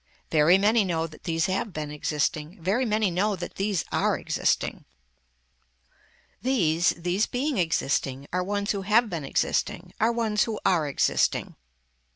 [0.31, 2.57] Very many know that these have been existing.
[2.59, 4.85] Very many know that these are existing.
[6.41, 11.55] These, these being existing are ones who have been existing are ones who are existing.